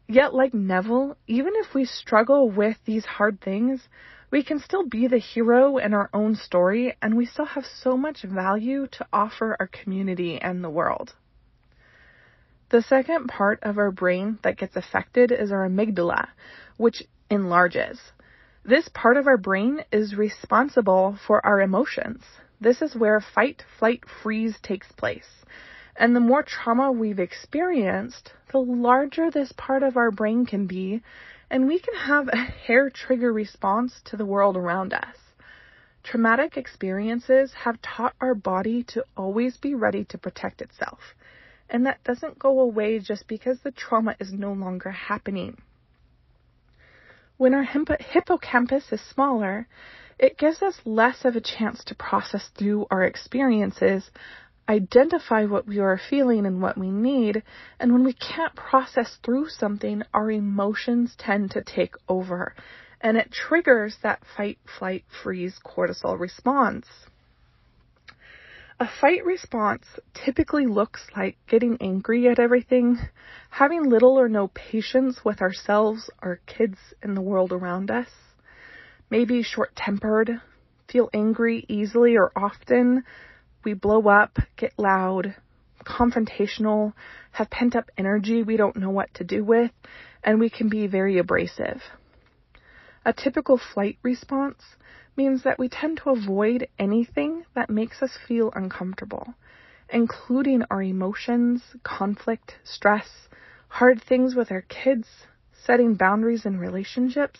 Yet, 0.07 0.33
like 0.33 0.53
Neville, 0.53 1.17
even 1.27 1.53
if 1.55 1.73
we 1.73 1.83
struggle 1.85 2.49
with 2.49 2.77
these 2.85 3.05
hard 3.05 3.41
things, 3.41 3.87
we 4.31 4.43
can 4.43 4.59
still 4.59 4.85
be 4.87 5.07
the 5.07 5.17
hero 5.17 5.77
in 5.77 5.93
our 5.93 6.09
own 6.13 6.35
story 6.35 6.95
and 7.01 7.15
we 7.15 7.25
still 7.25 7.45
have 7.45 7.65
so 7.65 7.97
much 7.97 8.23
value 8.23 8.87
to 8.91 9.07
offer 9.11 9.55
our 9.59 9.67
community 9.67 10.39
and 10.39 10.63
the 10.63 10.69
world. 10.69 11.13
The 12.69 12.81
second 12.81 13.27
part 13.27 13.59
of 13.63 13.77
our 13.77 13.91
brain 13.91 14.39
that 14.43 14.57
gets 14.57 14.75
affected 14.75 15.31
is 15.31 15.51
our 15.51 15.67
amygdala, 15.67 16.27
which 16.75 17.03
enlarges. 17.29 17.99
This 18.67 18.89
part 18.89 19.15
of 19.15 19.27
our 19.27 19.37
brain 19.37 19.85
is 19.93 20.17
responsible 20.17 21.17
for 21.25 21.45
our 21.45 21.61
emotions. 21.61 22.21
This 22.59 22.81
is 22.81 22.97
where 22.97 23.21
fight, 23.21 23.63
flight, 23.79 24.03
freeze 24.21 24.59
takes 24.61 24.91
place. 24.91 25.45
And 25.95 26.13
the 26.13 26.19
more 26.19 26.43
trauma 26.43 26.91
we've 26.91 27.17
experienced, 27.17 28.33
the 28.51 28.57
larger 28.57 29.31
this 29.31 29.53
part 29.53 29.83
of 29.83 29.95
our 29.95 30.11
brain 30.11 30.45
can 30.45 30.67
be, 30.67 31.01
and 31.49 31.65
we 31.65 31.79
can 31.79 31.95
have 31.95 32.27
a 32.27 32.35
hair 32.67 32.89
trigger 32.89 33.31
response 33.31 34.01
to 34.03 34.17
the 34.17 34.25
world 34.25 34.57
around 34.57 34.91
us. 34.91 35.15
Traumatic 36.03 36.57
experiences 36.57 37.53
have 37.53 37.81
taught 37.81 38.15
our 38.19 38.35
body 38.35 38.83
to 38.89 39.05
always 39.15 39.55
be 39.55 39.75
ready 39.75 40.03
to 40.03 40.17
protect 40.17 40.61
itself. 40.61 40.99
And 41.69 41.85
that 41.85 42.03
doesn't 42.03 42.37
go 42.37 42.59
away 42.59 42.99
just 42.99 43.29
because 43.29 43.61
the 43.61 43.71
trauma 43.71 44.17
is 44.19 44.33
no 44.33 44.51
longer 44.51 44.91
happening. 44.91 45.61
When 47.37 47.53
our 47.53 47.63
hippocampus 47.63 48.91
is 48.91 48.99
smaller, 48.99 49.67
it 50.17 50.39
gives 50.39 50.63
us 50.63 50.81
less 50.85 51.23
of 51.23 51.35
a 51.35 51.41
chance 51.41 51.83
to 51.83 51.93
process 51.93 52.49
through 52.57 52.87
our 52.89 53.03
experiences, 53.03 54.09
identify 54.67 55.45
what 55.45 55.67
we 55.67 55.77
are 55.77 55.99
feeling 55.99 56.47
and 56.47 56.63
what 56.63 56.79
we 56.79 56.89
need, 56.89 57.43
and 57.79 57.93
when 57.93 58.03
we 58.03 58.13
can't 58.13 58.55
process 58.55 59.17
through 59.23 59.49
something, 59.49 60.01
our 60.15 60.31
emotions 60.31 61.15
tend 61.15 61.51
to 61.51 61.61
take 61.61 61.93
over, 62.09 62.55
and 63.01 63.17
it 63.17 63.31
triggers 63.31 63.97
that 64.01 64.23
fight, 64.35 64.57
flight, 64.79 65.05
freeze 65.21 65.59
cortisol 65.63 66.19
response. 66.19 66.87
A 68.79 68.87
fight 68.87 69.25
response 69.25 69.87
typically 70.13 70.67
looks 70.67 71.07
like 71.15 71.35
getting 71.47 71.81
angry 71.81 72.27
at 72.27 72.37
everything, 72.37 72.99
having 73.49 73.89
little 73.89 74.19
or 74.19 74.29
no 74.29 74.49
patience 74.49 75.25
with 75.25 75.41
ourselves, 75.41 76.11
our 76.19 76.35
kids, 76.45 76.77
and 77.01 77.17
the 77.17 77.21
world 77.21 77.51
around 77.51 77.89
us, 77.89 78.09
maybe 79.09 79.41
short 79.41 79.75
tempered, 79.75 80.41
feel 80.87 81.09
angry 81.11 81.65
easily 81.67 82.17
or 82.17 82.31
often, 82.35 83.03
we 83.63 83.73
blow 83.73 84.07
up, 84.09 84.37
get 84.57 84.77
loud, 84.77 85.33
confrontational, 85.83 86.93
have 87.31 87.49
pent 87.49 87.75
up 87.75 87.89
energy 87.97 88.43
we 88.43 88.57
don't 88.57 88.77
know 88.77 88.91
what 88.91 89.11
to 89.15 89.23
do 89.23 89.43
with, 89.43 89.71
and 90.23 90.39
we 90.39 90.51
can 90.51 90.69
be 90.69 90.85
very 90.85 91.17
abrasive. 91.17 91.81
A 93.03 93.11
typical 93.11 93.57
flight 93.57 93.97
response 94.03 94.61
means 95.17 95.43
that 95.43 95.59
we 95.59 95.67
tend 95.67 95.97
to 95.97 96.11
avoid 96.11 96.67
anything 96.77 97.43
that 97.55 97.69
makes 97.69 98.01
us 98.01 98.17
feel 98.27 98.51
uncomfortable, 98.55 99.33
including 99.89 100.63
our 100.69 100.81
emotions, 100.81 101.75
conflict, 101.83 102.55
stress, 102.63 103.27
hard 103.67 104.01
things 104.01 104.35
with 104.35 104.51
our 104.51 104.61
kids, 104.61 105.07
setting 105.51 105.95
boundaries 105.95 106.45
in 106.45 106.57
relationships. 106.59 107.39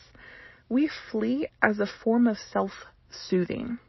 We 0.68 0.90
flee 1.12 1.48
as 1.62 1.80
a 1.80 1.88
form 1.88 2.28
of 2.28 2.38
self 2.38 2.72
soothing. 3.10 3.80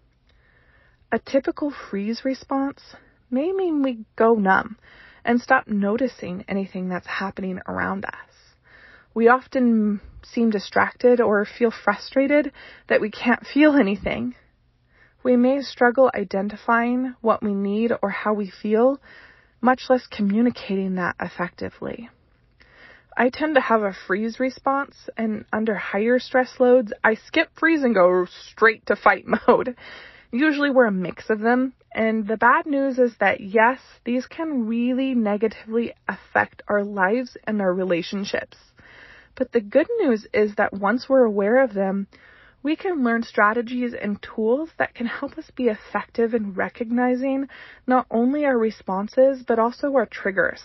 A 1.10 1.18
typical 1.18 1.70
freeze 1.70 2.24
response 2.24 2.94
may 3.30 3.52
mean 3.52 3.82
we 3.82 4.04
go 4.14 4.34
numb 4.34 4.76
and 5.24 5.40
stop 5.40 5.66
noticing 5.66 6.44
anything 6.46 6.88
that's 6.88 7.06
happening 7.06 7.60
around 7.66 8.04
us. 8.04 8.37
We 9.18 9.26
often 9.26 10.00
seem 10.22 10.50
distracted 10.50 11.20
or 11.20 11.44
feel 11.44 11.72
frustrated 11.72 12.52
that 12.86 13.00
we 13.00 13.10
can't 13.10 13.44
feel 13.44 13.74
anything. 13.74 14.36
We 15.24 15.34
may 15.34 15.60
struggle 15.62 16.08
identifying 16.14 17.16
what 17.20 17.42
we 17.42 17.52
need 17.52 17.90
or 18.00 18.10
how 18.10 18.32
we 18.34 18.48
feel, 18.48 19.00
much 19.60 19.86
less 19.90 20.06
communicating 20.06 20.94
that 20.94 21.16
effectively. 21.18 22.08
I 23.16 23.30
tend 23.30 23.56
to 23.56 23.60
have 23.60 23.82
a 23.82 23.92
freeze 24.06 24.38
response, 24.38 24.94
and 25.16 25.46
under 25.52 25.74
higher 25.74 26.20
stress 26.20 26.60
loads, 26.60 26.92
I 27.02 27.14
skip 27.14 27.48
freeze 27.58 27.82
and 27.82 27.96
go 27.96 28.24
straight 28.52 28.86
to 28.86 28.94
fight 28.94 29.24
mode. 29.48 29.74
Usually 30.30 30.70
we're 30.70 30.86
a 30.86 30.92
mix 30.92 31.28
of 31.28 31.40
them, 31.40 31.72
and 31.92 32.28
the 32.28 32.36
bad 32.36 32.66
news 32.66 33.00
is 33.00 33.16
that 33.18 33.40
yes, 33.40 33.80
these 34.04 34.28
can 34.28 34.68
really 34.68 35.16
negatively 35.16 35.92
affect 36.06 36.62
our 36.68 36.84
lives 36.84 37.36
and 37.48 37.60
our 37.60 37.74
relationships. 37.74 38.56
But 39.38 39.52
the 39.52 39.60
good 39.60 39.86
news 40.00 40.26
is 40.34 40.56
that 40.56 40.72
once 40.72 41.08
we're 41.08 41.22
aware 41.22 41.62
of 41.62 41.72
them, 41.72 42.08
we 42.64 42.74
can 42.74 43.04
learn 43.04 43.22
strategies 43.22 43.94
and 43.94 44.20
tools 44.20 44.70
that 44.78 44.96
can 44.96 45.06
help 45.06 45.38
us 45.38 45.48
be 45.54 45.68
effective 45.68 46.34
in 46.34 46.54
recognizing 46.54 47.48
not 47.86 48.06
only 48.10 48.44
our 48.44 48.58
responses, 48.58 49.44
but 49.46 49.60
also 49.60 49.94
our 49.94 50.06
triggers, 50.06 50.60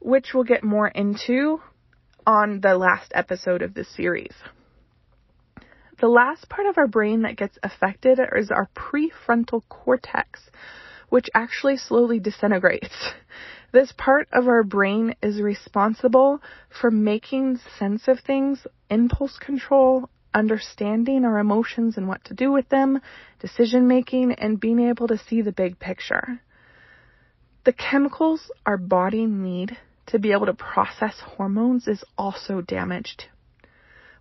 which 0.00 0.32
we'll 0.32 0.44
get 0.44 0.64
more 0.64 0.88
into 0.88 1.60
on 2.26 2.60
the 2.62 2.74
last 2.74 3.12
episode 3.14 3.60
of 3.60 3.74
this 3.74 3.94
series. 3.94 4.32
The 6.00 6.08
last 6.08 6.48
part 6.48 6.66
of 6.66 6.78
our 6.78 6.88
brain 6.88 7.20
that 7.22 7.36
gets 7.36 7.58
affected 7.62 8.18
is 8.34 8.50
our 8.50 8.70
prefrontal 8.74 9.60
cortex, 9.68 10.40
which 11.10 11.28
actually 11.34 11.76
slowly 11.76 12.18
disintegrates. 12.18 13.12
This 13.74 13.92
part 13.98 14.28
of 14.32 14.46
our 14.46 14.62
brain 14.62 15.16
is 15.20 15.40
responsible 15.40 16.40
for 16.80 16.92
making 16.92 17.58
sense 17.76 18.06
of 18.06 18.20
things, 18.20 18.68
impulse 18.88 19.36
control, 19.36 20.08
understanding 20.32 21.24
our 21.24 21.40
emotions 21.40 21.96
and 21.96 22.06
what 22.06 22.22
to 22.26 22.34
do 22.34 22.52
with 22.52 22.68
them, 22.68 23.00
decision 23.40 23.88
making, 23.88 24.30
and 24.30 24.60
being 24.60 24.78
able 24.78 25.08
to 25.08 25.18
see 25.18 25.42
the 25.42 25.50
big 25.50 25.80
picture. 25.80 26.40
The 27.64 27.72
chemicals 27.72 28.48
our 28.64 28.76
body 28.76 29.26
need 29.26 29.76
to 30.06 30.20
be 30.20 30.30
able 30.30 30.46
to 30.46 30.54
process 30.54 31.18
hormones 31.18 31.88
is 31.88 32.04
also 32.16 32.60
damaged, 32.60 33.24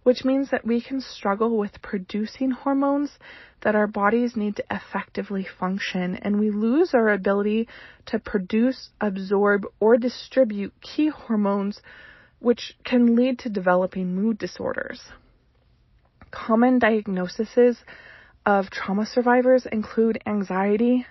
which 0.04 0.26
means 0.26 0.50
that 0.52 0.66
we 0.66 0.82
can 0.82 1.02
struggle 1.02 1.58
with 1.58 1.82
producing 1.82 2.52
hormones 2.52 3.18
that 3.62 3.76
our 3.76 3.88
bodies 3.88 4.36
need 4.36 4.58
to 4.58 4.64
effectively 4.70 5.48
function, 5.60 6.18
and 6.18 6.40
we 6.40 6.52
lose 6.52 6.94
our 6.94 7.10
ability 7.10 7.68
to 8.06 8.20
produce, 8.20 8.90
absorb, 9.00 9.66
or 9.80 9.98
distribute 9.98 10.74
key 10.82 11.08
hormones, 11.10 11.82
which 12.40 12.76
can 12.84 13.16
lead 13.16 13.40
to 13.40 13.50
developing 13.50 14.14
mood 14.14 14.38
disorders. 14.38 15.02
Common 16.32 16.80
diagnoses 16.80 17.78
of 18.46 18.70
trauma 18.70 19.06
survivors 19.06 19.66
include 19.72 20.22
anxiety, 20.26 21.06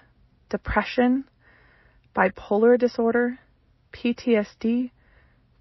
depression, 0.51 1.25
bipolar 2.15 2.79
disorder, 2.79 3.39
PTSD, 3.93 4.91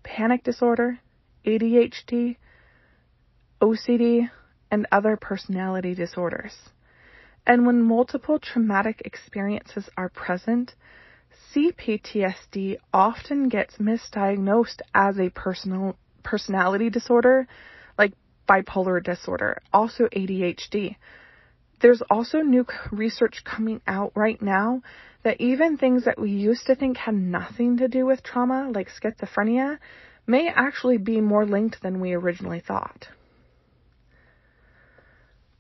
panic 0.04 0.44
disorder, 0.44 1.00
ADHD, 1.46 2.36
OCD, 3.62 4.30
and 4.72 4.88
other 4.92 5.18
personality 5.18 5.94
disorders. 5.94 6.56
And 7.46 7.66
when 7.66 7.82
multiple 7.82 8.40
traumatic 8.40 9.02
experiences 9.06 9.90
are 9.98 10.10
present, 10.10 10.74
CPTSD 11.54 12.78
often 12.94 13.50
gets 13.50 13.78
misdiagnosed 13.78 14.82
as 14.94 15.20
a 15.20 15.30
personal 15.30 15.98
personality 16.24 16.90
disorder 16.90 17.48
like 17.98 18.14
bipolar 18.48 19.04
disorder, 19.04 19.62
also 19.74 20.06
ADHD. 20.06 20.96
There's 21.82 22.02
also 22.10 22.40
new 22.40 22.66
research 22.92 23.44
coming 23.44 23.82
out 23.88 24.12
right 24.16 24.42
now 24.42 24.84
that 25.24 25.42
even 25.42 25.78
things 25.78 26.06
that 26.06 26.20
we 26.20 26.32
used 26.32 26.68
to 26.68 26.76
think 26.76 26.98
had 26.98 27.16
nothing 27.16 27.78
to 27.78 27.88
do 27.88 28.06
with 28.06 28.24
trauma, 28.24 28.72
like 28.74 28.90
schizophrenia, 28.90 29.80
may 30.28 30.48
actually 30.48 30.98
be 30.98 31.22
more 31.22 31.46
linked 31.46 31.82
than 31.82 32.00
we 32.00 32.14
originally 32.14 32.60
thought. 32.60 33.08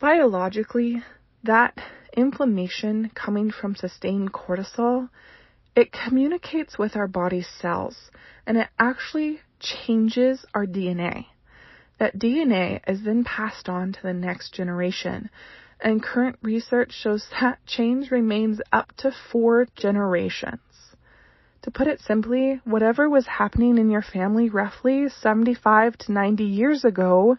Biologically, 0.01 1.03
that 1.43 1.77
inflammation 2.17 3.11
coming 3.13 3.51
from 3.51 3.75
sustained 3.75 4.33
cortisol, 4.33 5.09
it 5.75 5.91
communicates 5.91 6.75
with 6.79 6.95
our 6.95 7.07
body's 7.07 7.47
cells 7.47 8.09
and 8.47 8.57
it 8.57 8.67
actually 8.79 9.41
changes 9.59 10.43
our 10.55 10.65
DNA. 10.65 11.27
That 11.99 12.17
DNA 12.17 12.81
is 12.87 13.03
then 13.03 13.23
passed 13.23 13.69
on 13.69 13.93
to 13.93 14.01
the 14.01 14.11
next 14.11 14.55
generation. 14.55 15.29
And 15.79 16.01
current 16.01 16.39
research 16.41 16.93
shows 16.93 17.27
that 17.39 17.63
change 17.67 18.09
remains 18.09 18.59
up 18.73 18.93
to 18.97 19.11
four 19.11 19.67
generations. 19.75 20.61
To 21.61 21.69
put 21.69 21.85
it 21.85 21.99
simply, 21.99 22.59
whatever 22.63 23.07
was 23.07 23.27
happening 23.27 23.77
in 23.77 23.91
your 23.91 24.01
family 24.01 24.49
roughly 24.49 25.09
75 25.09 25.95
to 25.99 26.11
90 26.11 26.43
years 26.43 26.83
ago 26.83 27.37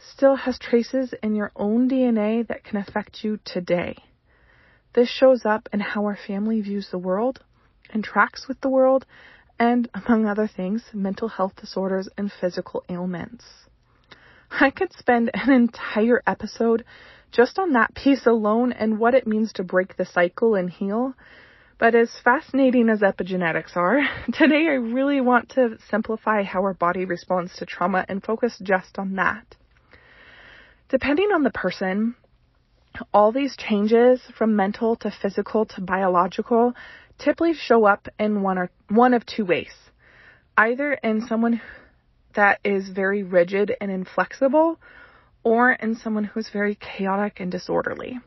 still 0.00 0.36
has 0.36 0.58
traces 0.58 1.14
in 1.22 1.34
your 1.34 1.52
own 1.56 1.88
DNA 1.88 2.46
that 2.46 2.64
can 2.64 2.76
affect 2.78 3.24
you 3.24 3.38
today. 3.44 3.96
This 4.94 5.08
shows 5.08 5.44
up 5.44 5.68
in 5.72 5.80
how 5.80 6.04
our 6.04 6.16
family 6.16 6.60
views 6.60 6.88
the 6.90 6.98
world, 6.98 7.40
interacts 7.94 8.48
with 8.48 8.60
the 8.60 8.68
world, 8.68 9.06
and, 9.58 9.88
among 9.94 10.26
other 10.26 10.46
things, 10.46 10.84
mental 10.92 11.28
health 11.28 11.54
disorders 11.56 12.08
and 12.16 12.32
physical 12.32 12.84
ailments. 12.88 13.44
I 14.50 14.70
could 14.70 14.92
spend 14.92 15.30
an 15.34 15.52
entire 15.52 16.22
episode 16.26 16.84
just 17.30 17.58
on 17.58 17.72
that 17.72 17.94
piece 17.94 18.26
alone 18.26 18.72
and 18.72 18.98
what 18.98 19.14
it 19.14 19.26
means 19.26 19.52
to 19.54 19.62
break 19.62 19.96
the 19.96 20.06
cycle 20.06 20.54
and 20.54 20.70
heal. 20.70 21.14
But 21.78 21.94
as 21.94 22.10
fascinating 22.24 22.88
as 22.88 23.00
epigenetics 23.00 23.76
are, 23.76 24.00
today 24.32 24.66
I 24.68 24.74
really 24.74 25.20
want 25.20 25.50
to 25.50 25.78
simplify 25.90 26.42
how 26.42 26.62
our 26.62 26.74
body 26.74 27.04
responds 27.04 27.54
to 27.56 27.66
trauma 27.66 28.04
and 28.08 28.22
focus 28.22 28.58
just 28.62 28.98
on 28.98 29.14
that. 29.16 29.57
Depending 30.88 31.32
on 31.32 31.42
the 31.42 31.50
person, 31.50 32.14
all 33.12 33.30
these 33.30 33.56
changes 33.56 34.22
from 34.36 34.56
mental 34.56 34.96
to 34.96 35.10
physical 35.10 35.66
to 35.66 35.82
biological 35.82 36.74
typically 37.18 37.52
show 37.52 37.84
up 37.84 38.08
in 38.18 38.42
one 38.42 38.56
or 38.56 38.70
one 38.88 39.12
of 39.12 39.26
two 39.26 39.44
ways. 39.44 39.74
Either 40.56 40.94
in 40.94 41.20
someone 41.26 41.60
that 42.34 42.58
is 42.64 42.88
very 42.88 43.22
rigid 43.22 43.74
and 43.80 43.90
inflexible 43.90 44.78
or 45.42 45.72
in 45.72 45.94
someone 45.94 46.24
who's 46.24 46.48
very 46.48 46.74
chaotic 46.76 47.38
and 47.38 47.50
disorderly. 47.50 48.18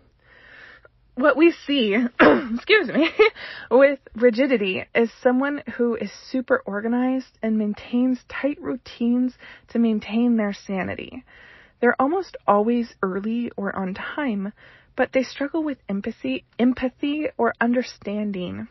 What 1.16 1.36
we 1.36 1.52
see, 1.66 1.96
excuse 2.20 2.88
me, 2.88 3.10
with 3.72 4.00
rigidity 4.16 4.86
is 4.94 5.12
someone 5.22 5.64
who 5.76 5.96
is 5.96 6.12
super 6.30 6.62
organized 6.66 7.38
and 7.42 7.58
maintains 7.58 8.20
tight 8.30 8.62
routines 8.62 9.34
to 9.70 9.80
maintain 9.80 10.38
their 10.38 10.54
sanity. 10.54 11.24
They're 11.82 12.00
almost 12.00 12.38
always 12.48 12.94
early 13.02 13.52
or 13.58 13.76
on 13.76 13.96
time, 13.96 14.54
but 14.96 15.12
they 15.12 15.24
struggle 15.24 15.64
with 15.64 15.80
empathy, 15.90 16.46
empathy 16.60 17.30
or 17.38 17.54
understanding. 17.60 18.68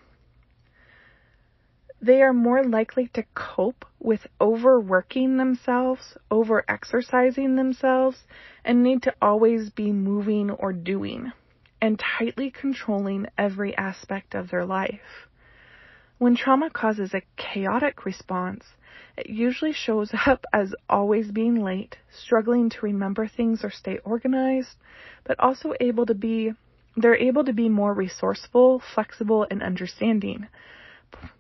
They 2.01 2.23
are 2.23 2.33
more 2.33 2.63
likely 2.65 3.09
to 3.09 3.25
cope 3.35 3.85
with 3.99 4.29
overworking 4.41 5.37
themselves, 5.37 6.17
over 6.31 6.65
exercising 6.69 7.57
themselves, 7.57 8.25
and 8.65 8.83
need 8.83 9.03
to 9.03 9.15
always 9.21 9.71
be 9.71 9.91
moving 9.93 10.51
or 10.51 10.73
doing, 10.73 11.33
and 11.83 11.99
tightly 11.99 12.51
controlling 12.51 13.27
every 13.37 13.77
aspect 13.77 14.37
of 14.37 14.51
their 14.51 14.65
life. 14.65 15.27
When 16.19 16.37
trauma 16.37 16.71
causes 16.71 17.13
a 17.13 17.23
chaotic 17.37 18.07
response, 18.07 18.65
usually 19.29 19.73
shows 19.73 20.13
up 20.27 20.45
as 20.53 20.75
always 20.89 21.31
being 21.31 21.63
late, 21.63 21.97
struggling 22.11 22.71
to 22.71 22.81
remember 22.83 23.27
things 23.27 23.65
or 23.65 23.71
stay 23.71 23.99
organized, 24.05 24.77
but 25.25 25.39
also 25.41 25.75
able 25.81 26.07
to 26.07 26.15
be 26.15 26.53
they're 26.97 27.17
able 27.17 27.45
to 27.45 27.53
be 27.53 27.69
more 27.69 27.95
resourceful, 27.95 28.83
flexible, 28.95 29.47
and 29.51 29.63
understanding. 29.63 30.49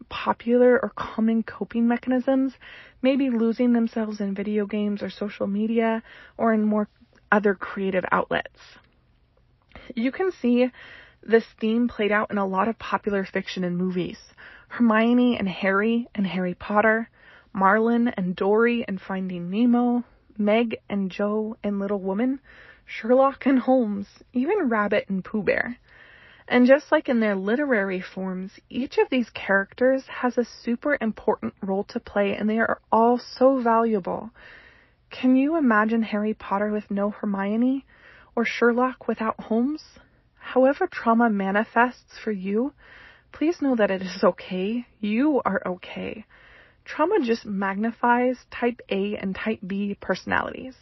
Popular 0.08 0.80
or 0.80 0.92
common 0.96 1.42
coping 1.42 1.88
mechanisms 1.88 2.54
may 3.02 3.16
be 3.16 3.30
losing 3.30 3.72
themselves 3.72 4.20
in 4.20 4.34
video 4.34 4.66
games 4.66 5.02
or 5.02 5.10
social 5.10 5.46
media 5.46 6.02
or 6.38 6.52
in 6.52 6.64
more 6.64 6.88
other 7.32 7.54
creative 7.54 8.04
outlets. 8.12 8.58
You 9.94 10.12
can 10.12 10.30
see 10.32 10.70
this 11.22 11.44
theme 11.60 11.88
played 11.88 12.12
out 12.12 12.30
in 12.30 12.38
a 12.38 12.46
lot 12.46 12.68
of 12.68 12.78
popular 12.78 13.24
fiction 13.24 13.64
and 13.64 13.76
movies. 13.76 14.18
Hermione 14.68 15.36
and 15.36 15.48
Harry 15.48 16.08
and 16.14 16.26
Harry 16.26 16.54
Potter, 16.54 17.08
Marlin 17.52 18.08
and 18.08 18.36
Dory 18.36 18.84
and 18.86 19.00
Finding 19.00 19.50
Nemo, 19.50 20.04
Meg 20.38 20.76
and 20.88 21.10
Jo 21.10 21.56
and 21.62 21.78
Little 21.78 22.00
Women, 22.00 22.40
Sherlock 22.86 23.46
and 23.46 23.58
Holmes, 23.58 24.06
even 24.32 24.68
Rabbit 24.68 25.06
and 25.08 25.24
Pooh 25.24 25.42
Bear. 25.42 25.78
And 26.48 26.66
just 26.66 26.90
like 26.90 27.08
in 27.08 27.20
their 27.20 27.36
literary 27.36 28.00
forms, 28.00 28.58
each 28.68 28.98
of 28.98 29.08
these 29.10 29.30
characters 29.30 30.04
has 30.08 30.36
a 30.36 30.44
super 30.44 30.98
important 31.00 31.54
role 31.62 31.84
to 31.84 32.00
play 32.00 32.34
and 32.34 32.50
they 32.50 32.58
are 32.58 32.80
all 32.90 33.18
so 33.18 33.62
valuable. 33.62 34.30
Can 35.10 35.36
you 35.36 35.56
imagine 35.56 36.02
Harry 36.02 36.34
Potter 36.34 36.70
with 36.70 36.90
no 36.90 37.10
Hermione? 37.10 37.84
Or 38.34 38.44
Sherlock 38.44 39.06
without 39.06 39.38
Holmes? 39.40 39.82
However 40.38 40.88
trauma 40.88 41.30
manifests 41.30 42.18
for 42.18 42.32
you, 42.32 42.72
please 43.32 43.62
know 43.62 43.76
that 43.76 43.90
it 43.90 44.02
is 44.02 44.24
okay. 44.24 44.86
You 44.98 45.40
are 45.44 45.62
okay. 45.66 46.24
Trauma 46.90 47.20
just 47.24 47.46
magnifies 47.46 48.36
type 48.50 48.80
A 48.88 49.16
and 49.16 49.32
type 49.32 49.60
B 49.64 49.96
personalities. 50.00 50.74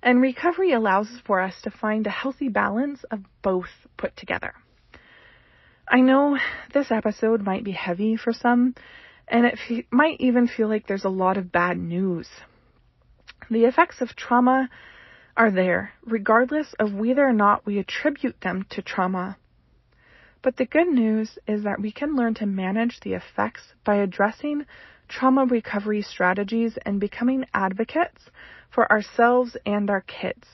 And 0.00 0.22
recovery 0.22 0.72
allows 0.72 1.08
for 1.26 1.40
us 1.40 1.54
to 1.62 1.72
find 1.72 2.06
a 2.06 2.10
healthy 2.10 2.48
balance 2.48 3.02
of 3.10 3.20
both 3.42 3.68
put 3.96 4.16
together. 4.16 4.54
I 5.88 6.02
know 6.02 6.38
this 6.72 6.92
episode 6.92 7.42
might 7.42 7.64
be 7.64 7.72
heavy 7.72 8.16
for 8.16 8.32
some, 8.32 8.76
and 9.26 9.44
it 9.44 9.58
fe- 9.58 9.86
might 9.90 10.20
even 10.20 10.46
feel 10.46 10.68
like 10.68 10.86
there's 10.86 11.04
a 11.04 11.08
lot 11.08 11.36
of 11.36 11.50
bad 11.50 11.76
news. 11.76 12.28
The 13.50 13.64
effects 13.64 14.00
of 14.00 14.14
trauma 14.14 14.70
are 15.36 15.50
there, 15.50 15.94
regardless 16.04 16.74
of 16.78 16.94
whether 16.94 17.26
or 17.26 17.32
not 17.32 17.66
we 17.66 17.78
attribute 17.78 18.40
them 18.40 18.66
to 18.70 18.82
trauma. 18.82 19.36
But 20.42 20.56
the 20.56 20.64
good 20.64 20.88
news 20.88 21.38
is 21.48 21.64
that 21.64 21.80
we 21.80 21.90
can 21.90 22.14
learn 22.14 22.34
to 22.34 22.46
manage 22.46 23.00
the 23.00 23.14
effects 23.14 23.74
by 23.84 23.96
addressing 23.96 24.64
trauma 25.10 25.44
recovery 25.44 26.00
strategies 26.00 26.78
and 26.86 27.00
becoming 27.00 27.44
advocates 27.52 28.30
for 28.72 28.90
ourselves 28.90 29.56
and 29.66 29.90
our 29.90 30.00
kids. 30.00 30.46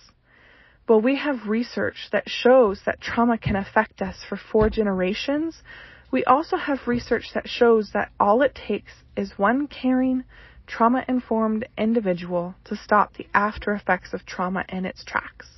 Well, 0.89 1.01
we 1.01 1.17
have 1.17 1.49
research 1.49 2.09
that 2.13 2.29
shows 2.29 2.81
that 2.87 3.01
trauma 3.01 3.39
can 3.39 3.57
affect 3.57 4.01
us 4.01 4.17
for 4.29 4.37
four 4.37 4.71
generations. 4.71 5.63
We 6.11 6.25
also 6.25 6.57
have 6.57 6.87
research 6.87 7.31
that 7.35 7.49
shows 7.49 7.91
that 7.93 8.11
all 8.19 8.43
it 8.43 8.55
takes 8.55 8.93
is 9.17 9.37
one 9.37 9.67
caring, 9.67 10.25
trauma 10.67 11.05
informed 11.09 11.69
individual 11.77 12.55
to 12.65 12.77
stop 12.77 13.15
the 13.15 13.27
after 13.35 13.73
effects 13.73 14.15
of 14.15 14.25
trauma 14.25 14.65
in 14.69 14.87
its 14.87 15.05
tracks. 15.05 15.49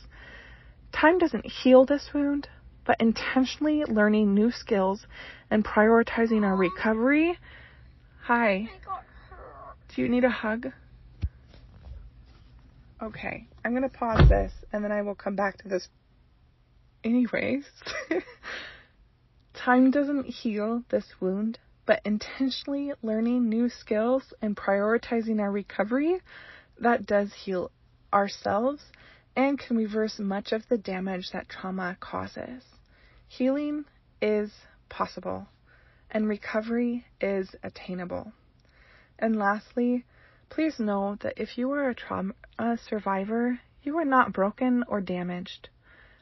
Time 0.92 1.18
doesn't 1.18 1.46
heal 1.46 1.84
this 1.84 2.10
wound, 2.12 2.48
but 2.86 3.00
intentionally 3.00 3.84
learning 3.84 4.34
new 4.34 4.50
skills 4.50 5.06
and 5.50 5.64
prioritizing 5.64 6.42
our 6.42 6.56
recovery. 6.56 7.38
Hi. 8.28 8.68
Do 9.88 10.02
you 10.02 10.08
need 10.10 10.24
a 10.24 10.28
hug? 10.28 10.66
Okay, 13.02 13.46
I'm 13.64 13.70
going 13.70 13.88
to 13.88 13.88
pause 13.88 14.28
this 14.28 14.52
and 14.70 14.84
then 14.84 14.92
I 14.92 15.00
will 15.00 15.14
come 15.14 15.34
back 15.34 15.56
to 15.62 15.68
this. 15.68 15.88
Anyways, 17.02 17.64
time 19.54 19.90
doesn't 19.90 20.26
heal 20.26 20.82
this 20.90 21.06
wound, 21.20 21.58
but 21.86 22.02
intentionally 22.04 22.92
learning 23.02 23.48
new 23.48 23.70
skills 23.70 24.24
and 24.42 24.54
prioritizing 24.54 25.40
our 25.40 25.50
recovery, 25.50 26.20
that 26.78 27.06
does 27.06 27.32
heal 27.32 27.70
ourselves 28.12 28.82
and 29.36 29.58
can 29.58 29.78
reverse 29.78 30.18
much 30.18 30.52
of 30.52 30.68
the 30.68 30.76
damage 30.76 31.30
that 31.32 31.48
trauma 31.48 31.96
causes. 31.98 32.62
Healing 33.26 33.86
is 34.20 34.50
possible 34.90 35.48
and 36.10 36.28
recovery 36.28 37.06
is 37.20 37.54
attainable. 37.62 38.32
And 39.18 39.36
lastly, 39.36 40.04
please 40.48 40.78
know 40.78 41.16
that 41.20 41.34
if 41.36 41.58
you 41.58 41.70
are 41.72 41.88
a 41.88 41.94
trauma 41.94 42.34
survivor, 42.76 43.60
you 43.82 43.98
are 43.98 44.04
not 44.04 44.32
broken 44.32 44.84
or 44.88 45.00
damaged. 45.00 45.68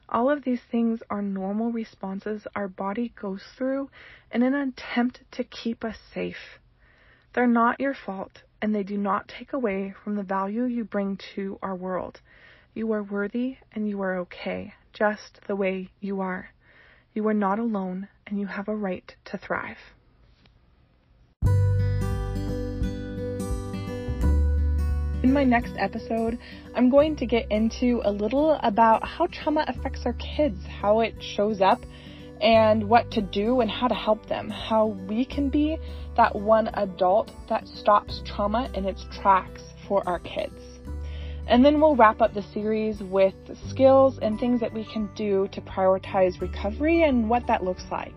All 0.09 0.31
of 0.31 0.44
these 0.44 0.62
things 0.70 1.03
are 1.11 1.22
normal 1.22 1.72
responses 1.72 2.46
our 2.55 2.68
body 2.68 3.12
goes 3.20 3.42
through 3.57 3.90
in 4.31 4.42
an 4.42 4.55
attempt 4.55 5.22
to 5.33 5.44
keep 5.44 5.85
us 5.85 5.99
safe. 6.14 6.61
They're 7.33 7.46
not 7.46 7.81
your 7.81 7.94
fault, 7.94 8.42
and 8.62 8.75
they 8.75 8.83
do 8.83 8.96
not 8.96 9.29
take 9.29 9.53
away 9.53 9.94
from 10.05 10.14
the 10.14 10.22
value 10.22 10.64
you 10.64 10.85
bring 10.85 11.18
to 11.35 11.59
our 11.61 11.75
world. 11.75 12.20
You 12.72 12.92
are 12.92 13.03
worthy 13.03 13.59
and 13.72 13.88
you 13.88 14.01
are 14.01 14.16
okay, 14.18 14.75
just 14.92 15.40
the 15.46 15.57
way 15.57 15.90
you 16.01 16.20
are. 16.20 16.51
You 17.12 17.27
are 17.29 17.35
not 17.35 17.59
alone, 17.59 18.09
and 18.26 18.38
you 18.38 18.46
have 18.46 18.68
a 18.68 18.74
right 18.74 19.14
to 19.26 19.38
thrive. 19.38 19.78
In 25.22 25.32
my 25.32 25.44
next 25.44 25.72
episode, 25.78 26.38
I'm 26.74 26.88
going 26.88 27.16
to 27.16 27.26
get 27.26 27.50
into 27.50 28.00
a 28.04 28.12
little 28.12 28.58
about 28.62 29.06
how 29.06 29.26
trauma 29.26 29.64
affects 29.66 30.02
our 30.04 30.12
kids, 30.14 30.58
how 30.80 31.00
it 31.00 31.14
shows 31.20 31.60
up, 31.60 31.80
and 32.40 32.88
what 32.88 33.10
to 33.12 33.22
do 33.22 33.60
and 33.60 33.70
how 33.70 33.88
to 33.88 33.94
help 33.94 34.26
them, 34.26 34.50
how 34.50 34.86
we 35.08 35.24
can 35.24 35.48
be 35.48 35.78
that 36.16 36.34
one 36.34 36.68
adult 36.74 37.30
that 37.48 37.66
stops 37.66 38.22
trauma 38.24 38.70
in 38.74 38.84
its 38.84 39.04
tracks 39.20 39.62
for 39.88 40.06
our 40.08 40.18
kids. 40.20 40.60
And 41.46 41.64
then 41.64 41.80
we'll 41.80 41.94
wrap 41.94 42.20
up 42.20 42.35
the 42.35 42.42
series 42.42 43.00
with 43.00 43.35
skills 43.70 44.18
and 44.20 44.38
things 44.38 44.61
that 44.61 44.72
we 44.72 44.85
can 44.85 45.09
do 45.14 45.48
to 45.52 45.61
prioritize 45.61 46.40
recovery 46.40 47.04
and 47.04 47.30
what 47.30 47.46
that 47.46 47.62
looks 47.62 47.85
like. 47.90 48.14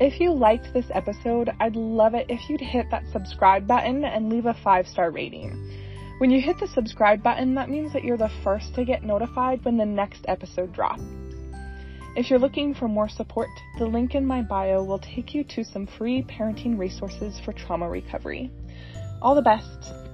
If 0.00 0.20
you 0.20 0.32
liked 0.32 0.72
this 0.72 0.86
episode, 0.90 1.50
I'd 1.60 1.76
love 1.76 2.14
it 2.14 2.26
if 2.28 2.48
you'd 2.48 2.60
hit 2.60 2.90
that 2.90 3.04
subscribe 3.12 3.66
button 3.66 4.04
and 4.04 4.30
leave 4.30 4.46
a 4.46 4.54
five 4.54 4.86
star 4.86 5.10
rating. 5.10 5.52
When 6.18 6.30
you 6.30 6.40
hit 6.40 6.58
the 6.58 6.66
subscribe 6.68 7.22
button, 7.22 7.54
that 7.54 7.68
means 7.68 7.92
that 7.92 8.02
you're 8.02 8.16
the 8.16 8.30
first 8.42 8.74
to 8.74 8.84
get 8.84 9.02
notified 9.02 9.64
when 9.64 9.76
the 9.76 9.84
next 9.84 10.24
episode 10.28 10.72
drops. 10.72 11.02
If 12.16 12.30
you're 12.30 12.38
looking 12.38 12.72
for 12.72 12.88
more 12.88 13.10
support, 13.10 13.50
the 13.78 13.84
link 13.84 14.14
in 14.14 14.24
my 14.24 14.40
bio 14.40 14.82
will 14.82 14.98
take 14.98 15.34
you 15.34 15.44
to 15.44 15.62
some 15.62 15.86
free 15.86 16.22
parenting 16.22 16.78
resources 16.78 17.38
for 17.44 17.52
trauma 17.52 17.90
recovery. 17.90 18.50
All 19.20 19.34
the 19.34 19.42
best. 19.42 20.05